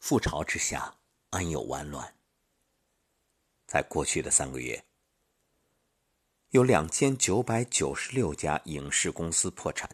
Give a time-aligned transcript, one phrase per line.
[0.00, 0.96] 覆巢之下，
[1.30, 2.14] 安有完卵？
[3.66, 4.84] 在过去的三个月，
[6.50, 9.90] 有两千九百九十六家影视公司破产，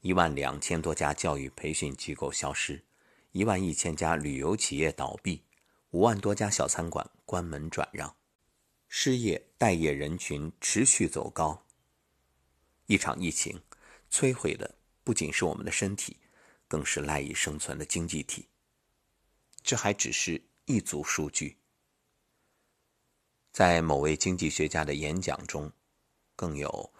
[0.00, 2.84] 一万两千多家教育培训机构消失，
[3.32, 5.42] 一万一千家旅游企业倒闭，
[5.90, 8.14] 五万多家小餐馆关门转让，
[8.88, 11.66] 失业待业人群持续走高。
[12.86, 13.60] 一场疫情
[14.12, 16.18] 摧毁的不仅是我们的身体，
[16.68, 18.46] 更是赖以生存的经济体。
[19.62, 21.56] 这还只是一组数据。
[23.52, 25.70] 在某位经济学家的演讲中，
[26.36, 26.92] 更有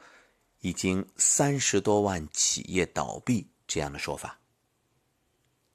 [0.61, 4.41] 已经三十多万企业倒闭这样的说法。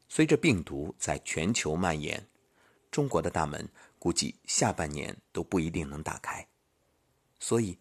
[0.10, 2.30] 随着病毒在全球蔓延，
[2.92, 3.68] 中国的大门
[3.98, 6.48] 估计下半年都不一定能打开。
[7.40, 7.78] 所以，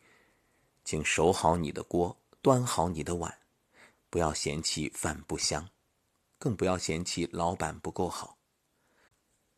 [0.84, 3.38] 请守好你的锅，端好你的碗，
[4.08, 5.68] 不要嫌弃饭不香，
[6.38, 8.38] 更不要嫌弃老板不够好。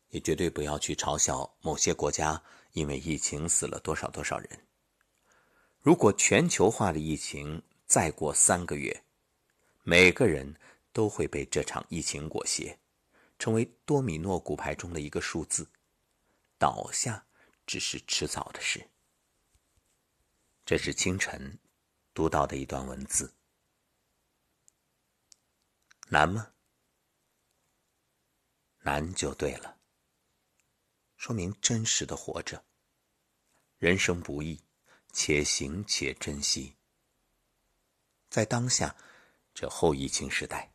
[0.09, 4.67] 也绝对不要去嘲笑某些国家因为疫情死了多少多少人。
[5.79, 9.03] 如果全球化的疫情再过三个月，
[9.83, 10.59] 每个人
[10.91, 12.77] 都会被这场疫情裹挟，
[13.39, 15.69] 成为多米诺骨牌中的一个数字，
[16.57, 17.25] 倒下
[17.65, 18.89] 只是迟早的事。
[20.65, 21.57] 这是清晨
[22.13, 23.33] 读到的一段文字，
[26.09, 26.51] 难吗？
[28.79, 29.76] 难就对了。
[31.17, 32.63] 说明真实的活着。
[33.77, 34.61] 人生不易，
[35.11, 36.75] 且行且珍惜。
[38.29, 38.95] 在当下
[39.53, 40.71] 这后疫情时代，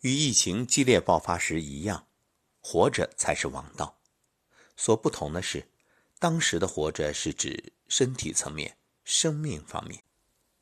[0.00, 2.06] 与疫情激烈爆发时一样，
[2.60, 3.98] 活着才是王道。
[4.76, 5.68] 所不同的是，
[6.18, 10.00] 当时的活着是指身体层面、生命方面；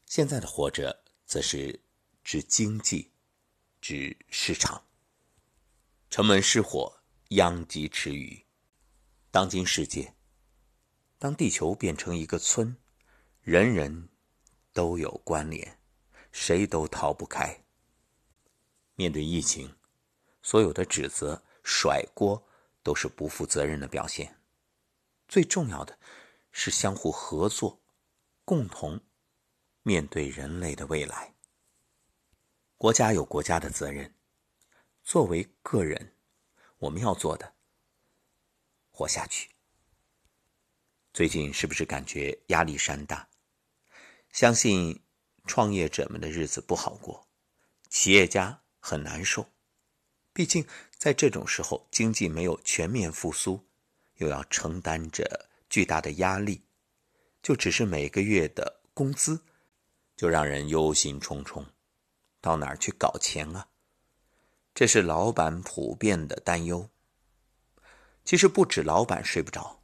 [0.07, 1.81] 现在的活着则是
[2.23, 3.11] 指经济、
[3.81, 4.85] 指市场。
[6.11, 8.45] 城门失火，殃及池鱼。
[9.33, 10.17] 当今世界，
[11.17, 12.77] 当地球变成一个村，
[13.43, 14.09] 人人
[14.73, 15.79] 都有关联，
[16.33, 17.65] 谁都逃不开。
[18.97, 19.77] 面对疫情，
[20.43, 22.45] 所有的指责、甩锅
[22.83, 24.41] 都是不负责任的表现。
[25.29, 25.97] 最重要的
[26.51, 27.81] 是相互合作，
[28.45, 29.01] 共同
[29.85, 31.37] 面对人类的未来。
[32.77, 34.13] 国家有国家的责任，
[35.05, 36.17] 作为个人，
[36.79, 37.60] 我们要做的。
[39.01, 39.49] 活下去。
[41.15, 43.27] 最近是不是感觉压力山大？
[44.31, 45.03] 相信
[45.47, 47.27] 创业者们的日子不好过，
[47.89, 49.49] 企业家很难受。
[50.35, 50.67] 毕竟
[50.99, 53.67] 在这种时候，经济没有全面复苏，
[54.17, 56.63] 又要承担着巨大的压力，
[57.43, 59.43] 就只是每个月的工资，
[60.15, 61.65] 就让人忧心忡忡。
[62.43, 63.71] 到哪儿去搞钱啊？
[64.75, 66.91] 这是老板普遍的担忧。
[68.31, 69.83] 其实不止老板睡不着，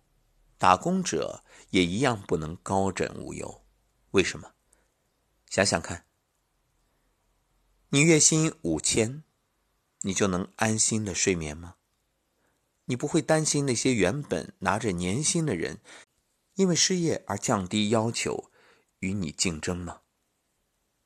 [0.56, 3.64] 打工者也一样不能高枕无忧。
[4.12, 4.52] 为什么？
[5.50, 6.06] 想想看，
[7.88, 9.24] 你月薪五千，
[10.02, 11.74] 你就能安心的睡眠吗？
[12.84, 15.80] 你不会担心那些原本拿着年薪的人，
[16.54, 18.52] 因为失业而降低要求
[19.00, 20.02] 与你竞争吗？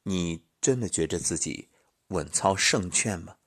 [0.03, 1.71] 你真的觉得自己
[2.09, 3.39] 稳操胜券吗？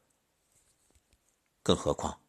[1.62, 2.23] 更何况。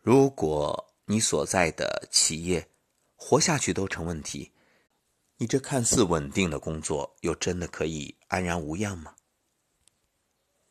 [0.00, 2.70] 如果你所在的企业
[3.16, 4.52] 活下去都成问题，
[5.36, 9.14] 你这看似稳定的工作又真的可以安然无恙吗？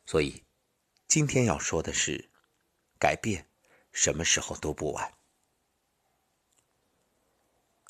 [0.04, 0.42] 所以，
[1.06, 2.30] 今天要说的是，
[2.98, 3.48] 改变
[3.92, 5.14] 什么时候都不晚。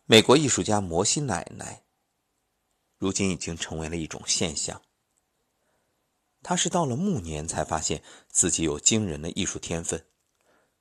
[0.05, 1.85] 美国艺术家摩西奶奶，
[2.99, 4.83] 如今已经成为了一种现象。
[6.43, 10.05] 他是到了暮年才发现自己有惊人的艺术天分。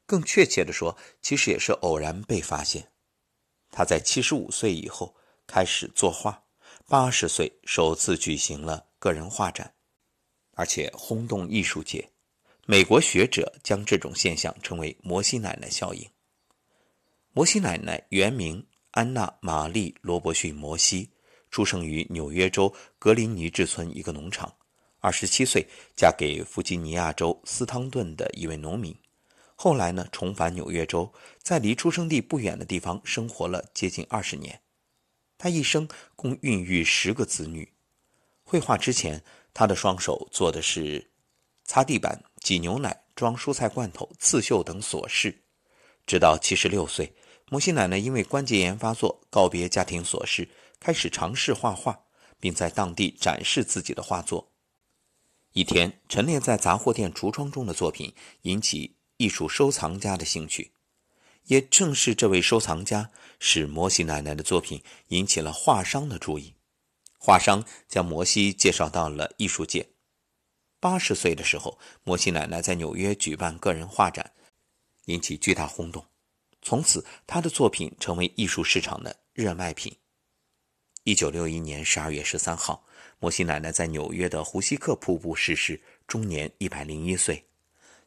[0.09, 2.91] 更确切的说，其实也是偶然被发现。
[3.69, 5.15] 他在七十五岁以后
[5.45, 6.43] 开始作画，
[6.87, 9.71] 八十岁首次举行了个人画展，
[10.55, 12.09] 而且轰动艺术界。
[12.65, 16.09] 美国学者将这种现象称为“摩西奶奶效应”。
[17.31, 21.11] 摩西奶奶原名安娜·玛丽·罗伯逊·摩西，
[21.51, 24.51] 出生于纽约州格林尼治村一个农场。
[25.01, 28.95] 二十七岁嫁给弗吉尼亚州斯汤顿的一位农民。
[29.61, 31.11] 后来呢，重返纽约州，
[31.43, 34.61] 在离出生地不远的地方生活了接近二十年。
[35.37, 35.85] 他一生
[36.15, 37.69] 共孕育十个子女。
[38.41, 39.21] 绘画之前，
[39.53, 41.11] 他的双手做的是
[41.65, 45.43] 擦地板、挤牛奶、装蔬菜罐头、刺绣等琐事。
[46.07, 47.13] 直到七十六岁，
[47.49, 50.47] 摩西奶奶因为关节炎发作，告别家庭琐事，
[50.79, 51.99] 开始尝试画画，
[52.39, 54.53] 并在当地展示自己的画作。
[55.51, 58.13] 一天，陈列在杂货店橱窗中的作品
[58.43, 58.95] 引起。
[59.19, 60.71] 艺术收藏家的兴趣。
[61.45, 66.53] 也正是这位收藏家，使摩西奶奶的作品引起了画商的注意。
[67.17, 69.89] 画商将摩西介绍到了艺术界。
[70.79, 74.31] 八十岁的时候，摩西奶奶在纽约举办个人画展，
[75.05, 76.05] 引起巨大轰动。
[76.61, 79.97] 从此，他的作品成为艺术市场的热卖品。
[81.03, 82.85] 一九六一年十二月十三号，
[83.19, 87.48] 摩西奶奶在纽约的胡西克瀑布逝世，终年一百零一岁。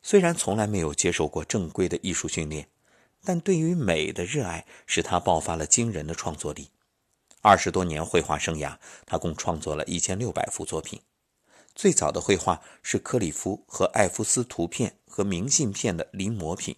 [0.03, 2.69] 虽然从来没有接受过正规的艺术训练。
[3.25, 6.71] 但对于美的热爱使他爆发了惊人的创作力。
[7.41, 8.77] 二十多年绘画生涯，
[9.07, 11.01] 他共创作了一千六百幅作品。
[11.75, 16.75] 最早的绘画是克里夫和艾夫斯图片和明信片的临摹品。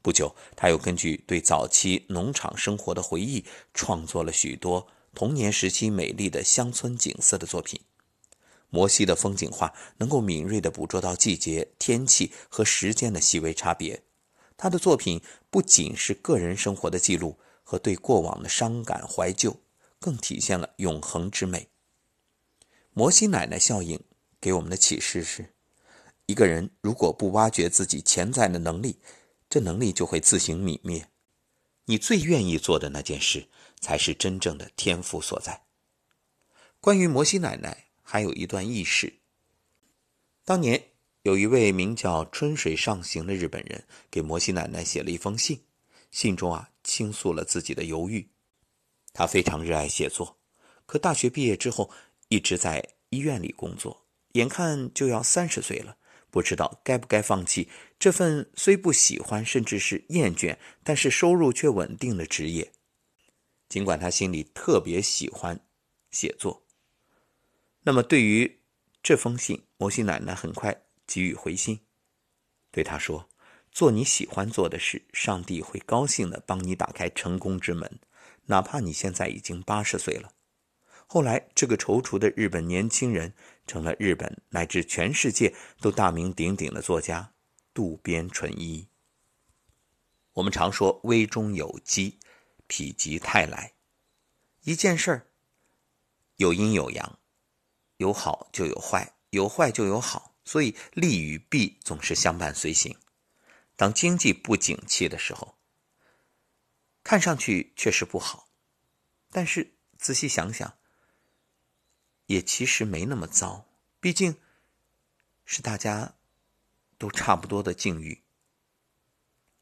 [0.00, 3.44] 不久，他又根据对早期农场生活的回忆，
[3.74, 7.78] 创作了许多童年时期美丽的乡村景色的作品。
[8.74, 14.02] 摩西的风景画能够敏锐地捕捉到季节、天气和时间的细微差别。
[14.56, 19.60] 他的作品不仅是个人生活的记录和对过往的伤感怀旧，
[20.00, 21.68] 更体现了永恒之美。
[22.92, 24.02] 摩西奶奶效应
[24.40, 25.54] 给我们的启示是：
[26.26, 28.98] 一个人如果不挖掘自己潜在的能力，
[29.48, 31.06] 这能力就会自行泯灭。
[31.84, 33.46] 你最愿意做的那件事，
[33.78, 35.62] 才是真正的天赋所在。
[36.80, 39.14] 关于摩西奶奶，还有一段轶事：
[40.44, 40.90] 当年。
[41.24, 45.64] 有一位名叫春水上行的日本人给摩西奶奶写了一封信，
[46.10, 48.28] 信中啊倾诉了自己的犹豫。
[49.14, 50.38] 他非常热爱写作，
[50.84, 51.90] 可大学毕业之后
[52.28, 55.96] 一直在医院里工作，眼看就要三十岁了，
[56.30, 62.70] 不知道该不该放弃这份虽不喜欢甚至是厌倦，但是收入却稳定的职业。
[63.70, 65.58] 尽管他心里特别喜欢
[66.10, 66.63] 写作，
[67.84, 68.60] 那么对于
[69.02, 70.82] 这封信，摩西奶奶很快。
[71.06, 71.80] 给予回信，
[72.70, 73.28] 对他说
[73.70, 78.00] ：“做你喜欢做的事，上帝会高兴的帮你打开成功之门，
[78.46, 80.32] 哪怕你现在已经八十岁了。”
[81.06, 83.34] 后来，这个踌躇的日本年轻人
[83.66, 87.34] 成了日本乃至全世界都大名鼎鼎的作家
[87.74, 88.88] 渡边淳一。
[90.32, 92.18] 我们常说“危中有机，
[92.66, 93.74] 否极泰来”，
[94.64, 95.26] 一件事儿
[96.36, 97.18] 有阴有阳，
[97.96, 100.34] 有好就有坏，有坏就有好。
[100.44, 102.98] 所以利与弊总是相伴随行。
[103.76, 105.56] 当经济不景气的时候，
[107.02, 108.46] 看上去确实不好，
[109.30, 110.76] 但是仔细想想，
[112.26, 113.66] 也其实没那么糟。
[114.00, 114.36] 毕竟，
[115.46, 116.14] 是大家
[116.98, 118.22] 都差不多的境遇。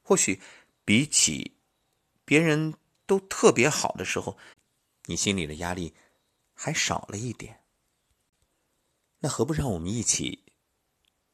[0.02, 0.43] 或许
[0.84, 1.56] 比起
[2.25, 2.75] 别人
[3.06, 4.37] 都特别好的时候，
[5.05, 5.94] 你心里的压力
[6.55, 7.61] 还少了一点。
[9.22, 10.44] 那何不让我们一起？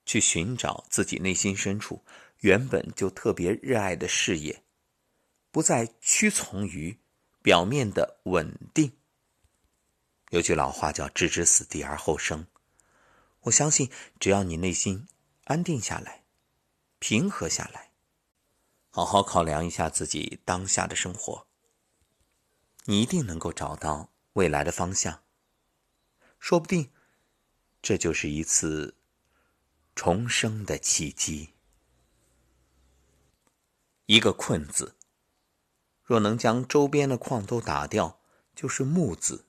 [0.05, 2.03] 去寻找自己内心深处
[2.39, 4.63] 原本就特别热爱的事业，
[5.51, 6.99] 不再屈从于
[7.43, 8.93] 表面的稳定。
[10.31, 12.47] 有句老话叫“置之死地而后生”，
[13.45, 15.07] 我相信，只要你内心
[15.45, 16.25] 安定下来、
[16.99, 17.93] 平和下来，
[18.89, 21.47] 好好考量一下自己当下的生活，
[22.85, 25.23] 你一定能够找到未来的方向。
[26.39, 26.91] 说不定，
[27.83, 28.95] 这就是一次。
[29.95, 31.55] 重生的契机。
[34.07, 34.95] 一个“困”字，
[36.05, 38.21] 若能将周边的矿都打掉，
[38.55, 39.47] 就是“木”字。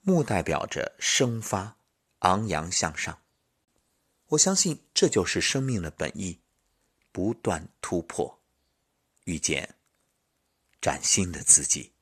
[0.00, 1.76] 木代表着生发、
[2.18, 3.22] 昂扬向上。
[4.30, 6.40] 我相信这就是生命的本意：
[7.12, 8.40] 不断突破，
[9.22, 9.76] 遇见
[10.80, 11.92] 崭新的自己。